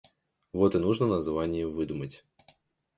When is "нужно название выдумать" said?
0.79-2.25